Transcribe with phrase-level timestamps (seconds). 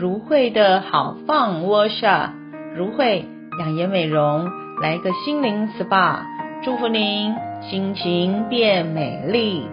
[0.00, 2.30] 如慧的好 Fun Workshop，
[2.74, 4.50] 如慧养颜美容，
[4.80, 6.20] 来个心灵 SPA，
[6.64, 9.68] 祝福您心情变美丽。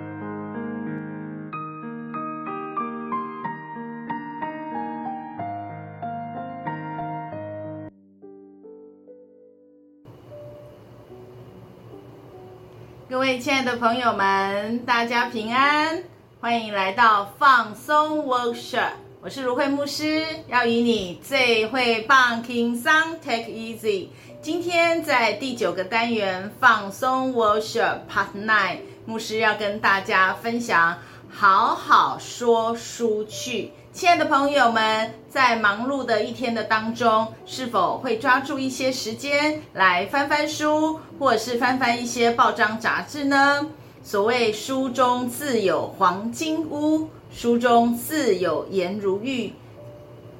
[13.09, 16.03] 各位亲爱的朋友们，大家平安，
[16.41, 19.06] 欢迎来到放松 Workshop。
[19.19, 22.91] 我是如慧牧师，要与你最会放轻松
[23.25, 24.09] ，Take easy。
[24.43, 30.95] 今天在第九个单元放松 worship Part Nine，牧师要跟大家分享
[31.29, 33.71] 好好说书去。
[33.91, 43.67] 亲爱的朋友们，在忙碌的一天的当中，是否会抓住一些时间来翻翻书，或者是翻翻一些报章杂志呢？
[44.03, 47.09] 所谓书中自有黄金屋。
[47.31, 49.53] 书中自有颜如玉，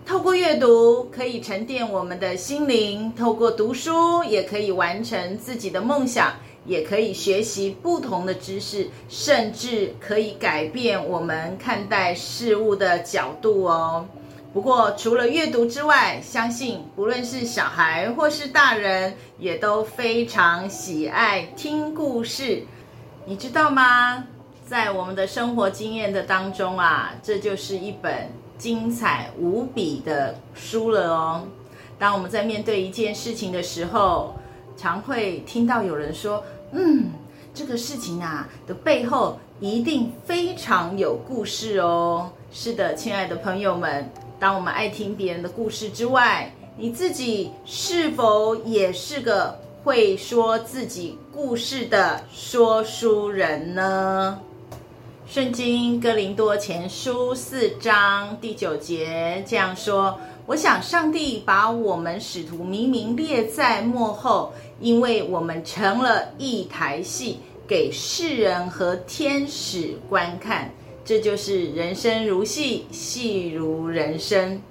[0.05, 6.33] 透过阅读可以沉淀我们的心灵，透过读书也可以完成自己的梦想，
[6.65, 14.07] 也可以学习不同的知识，甚至可以改变我们看待事物的角度哦。
[14.53, 22.63] 不过除了阅读之外，相信不论是小孩或是大人，也都非常喜爱听故事，
[23.25, 24.25] 你知道吗？
[24.67, 31.43] 在我们的生活经验的当中啊，这就是一本精彩无比的书了哦。
[31.97, 34.35] 当我们在面对一件事情的时候，
[34.75, 37.05] 常会听到有人说：“嗯，
[37.53, 54.37] 这个事情啊的背后一定非常有故事哦。”是的，亲爱的朋友们，当我们爱听别人的故事之外，你自己是否也是个会说自己故事的说书人呢？
[55.29, 70.71] 圣经哥林多前书四章第九节这样说：“我想上帝把我们使徒明明列在幕后，因为我们成了一台戏，给世人和天使观看。
[71.03, 74.61] 这就是人生如戏，戏如人生。”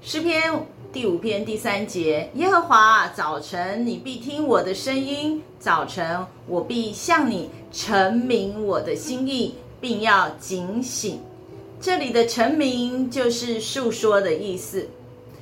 [0.00, 0.54] 诗篇
[0.90, 11.20] 第五篇第三节：“耶和华，早晨你必听我的声音，早晨我必向你陈明我的心意。”并要警醒，
[11.80, 14.88] 这里的成名就是诉说的意思。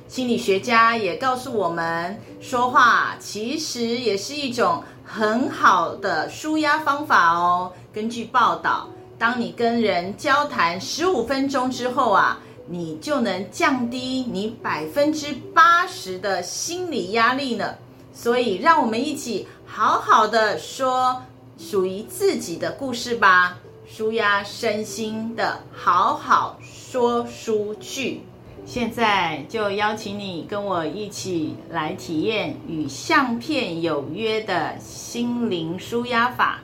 [0.07, 7.71] 心理学家也告诉我们，说话其实也是一种很好的舒压方法哦。
[7.93, 17.75] 根据报道，当你跟人交谈十五分钟之后啊，你就能降低你百分之八十的心理压力呢。
[18.13, 21.21] 所以，让我们一起好好的说
[21.57, 23.57] 属于自己的故事吧。
[23.93, 28.21] 舒压身心的好好说书去，
[28.65, 36.61] 现在就邀请你跟我一起来体验与相片有约的心灵舒压法。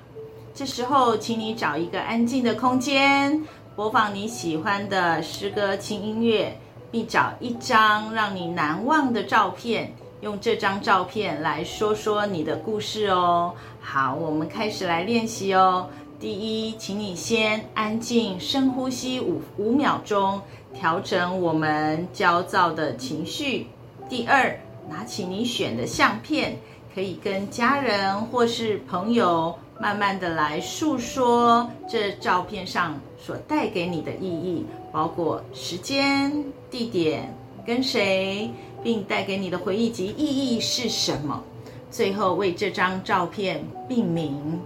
[0.56, 3.44] 这时候，请你找一个安静的空间，
[3.76, 6.58] 播放你喜欢的诗歌轻音乐，
[6.90, 13.54] 并找一张让你难忘的照片，用这张照片来说说你的故事哦。
[13.82, 15.90] 好，我们开始来练习哦。
[16.20, 20.42] 第一，请你先安静，深呼吸五五秒钟，
[20.74, 23.68] 调整我们焦躁的情绪。
[24.10, 26.58] 第二，拿起你选的相片，
[26.96, 37.32] 可以跟家人或是朋友慢慢的来诉说这照片上所带给你的意义，包括时间、地点、
[37.64, 38.50] 跟谁，
[38.82, 41.44] 并带给你的回忆及意义是什么。
[41.92, 44.60] 最后，为这张照片命名。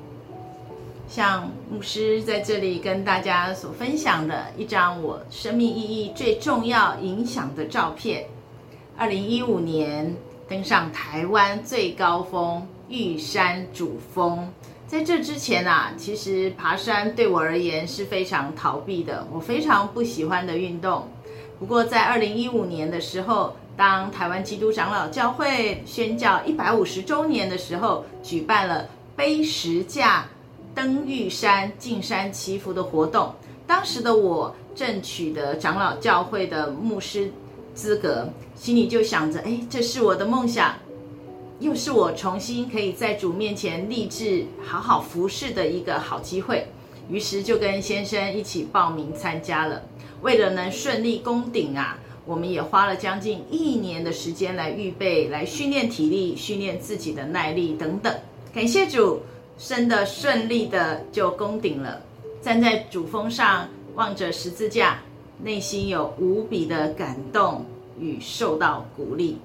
[1.11, 8.25] 像牧师在这里跟大家所分享的一张我生命意义最重要影响的照片。
[8.95, 10.16] 二零一五年
[10.47, 14.47] 登上台湾最高峰玉山主峰，
[14.88, 21.09] 在这之前啊，其实爬山对我而言是非常逃避的，我非常不喜欢的运动。
[21.59, 30.25] 不过在二零一五年的时候，当台湾基督长老教会宣教一百五十周年的时候，举办了背十架。
[30.73, 33.33] 登玉山、进山祈福的活动，
[33.68, 37.31] 当时的我正取得长老教会的牧师
[37.73, 40.73] 资格，心里就想着：哎，这是我的梦想，
[41.59, 46.68] 又是我重新可以在主面前立志好好服侍的一个好机会。
[47.09, 49.81] 于是就跟先生一起报名参加了。
[50.21, 58.13] 为了能顺利攻顶啊，我们也花了将近一年的时间来预备、来训练体力、训练自己的耐力等等。
[58.53, 59.19] 感谢主。
[59.62, 62.02] 生的顺利的就攻顶了，
[62.42, 64.98] 站在主峰上望着十字架，
[65.44, 67.63] 内心有无比的感动
[68.00, 69.38] 与受到鼓励。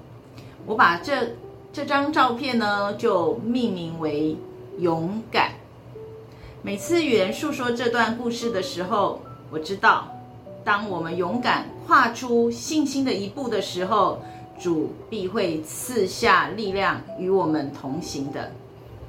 [0.65, 1.35] 我把这
[1.71, 4.35] 这张照片呢，就命名为
[4.79, 5.51] “勇敢”。
[6.63, 9.21] 每次与人诉说这段故事的时候，
[9.51, 10.11] 我知道，
[10.63, 14.19] 当我们勇敢跨出信心的一步的时候，
[14.59, 18.51] 主必会赐下力量与我们同行的。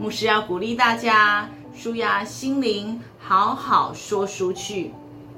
[0.00, 4.93] 牧师要鼓励大家，舒压心灵，好好说书去。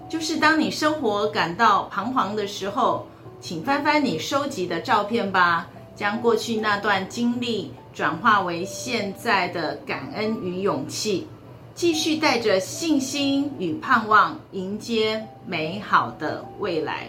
[0.07, 3.07] 就是当你生活感到彷徨的时候，
[3.41, 5.67] 请翻翻你收集的照片吧，
[5.97, 11.27] 将过去那段经历转化为现在的感恩与勇气，
[11.75, 17.07] 继续带着信心与盼望迎接美好的未来。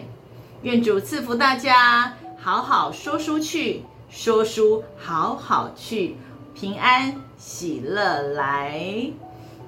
[0.62, 6.16] 愿主赐福大家，好好说书去，说书好好去，
[6.62, 9.10] 平安喜乐来。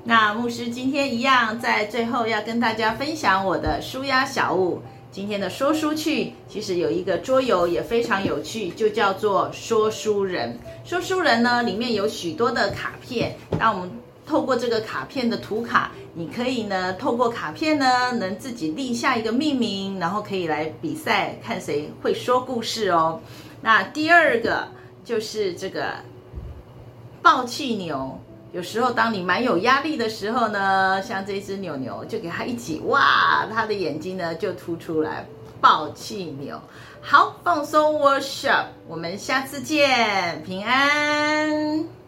[0.05, 4.81] 那牧师今天一样，在最后要跟大家分享我的舒压小物。
[5.11, 10.57] 今天的说书趣，其实有一个桌游也非常有趣，就叫做说书人。
[10.85, 13.35] 说书人呢，里面有许多的卡片。
[13.59, 13.91] 那我们
[14.25, 23.21] 透过这个卡片的图卡，你可以呢，透过卡片呢，能自己立下一个命名，然后可以来比赛，看谁会说故事哦。
[23.63, 24.69] 那第二个
[25.05, 25.95] 就是这个
[27.25, 28.21] 爆气牛。
[28.53, 35.27] 有时候，当你蛮有压力的时候呢，像这只牛牛，就给它一挤，哇，它的眼睛呢就凸出来，
[35.59, 36.61] 爆气牛。
[37.01, 42.04] 好，放松，worship，我们下次见，平安。